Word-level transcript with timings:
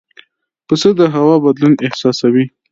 پسه 0.67 0.89
د 0.99 1.01
هوا 1.15 1.35
بدلون 1.45 1.73
احساسوي. 1.85 2.45